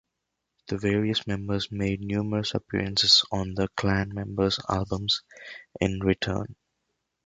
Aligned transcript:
The 0.67 0.79
various 0.79 1.27
members 1.27 1.71
made 1.71 2.01
numerous 2.01 2.55
appearances 2.55 3.23
on 3.31 3.53
the 3.53 3.67
clan 3.77 4.11
members 4.15 4.57
albums 4.67 5.21
in 5.79 5.99
return. 5.99 6.55